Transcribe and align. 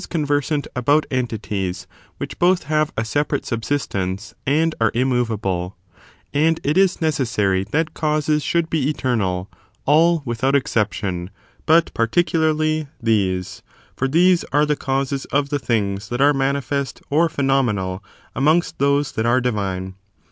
But 0.09 0.15
Metaphysics, 0.15 0.41
or 0.41 0.41
the 0.41 0.41
First 0.41 0.65
Philosophy, 0.65 0.67
is 0.67 0.79
conversant 0.79 1.07
about 1.11 1.19
entities 1.19 1.87
which 2.17 2.39
both 2.39 2.63
have 2.63 2.93
a 2.97 3.05
separate 3.05 3.45
subsistence 3.45 4.33
and 4.47 4.73
are 4.81 4.89
immovable; 4.95 5.77
and 6.33 6.59
it 6.63 6.75
is 6.75 7.01
necessary 7.01 7.63
that 7.65 7.93
causes 7.93 8.41
should 8.41 8.67
be 8.71 8.89
eternal, 8.89 9.47
all 9.85 10.23
without 10.25 10.55
exception, 10.55 11.29
but 11.67 11.93
particularly 11.93 12.87
these: 12.99 13.61
for 13.95 14.07
these 14.07 14.43
are 14.51 14.65
the 14.65 14.75
causes 14.75 15.25
of 15.25 15.49
the 15.49 15.59
things 15.59 16.09
that 16.09 16.19
are 16.19 16.33
manifest 16.33 17.03
or 17.11 17.29
phenomenal 17.29 18.03
amongst 18.35 18.79
those 18.79 19.11
that 19.11 19.27
are 19.27 19.39
divine. 19.39 19.93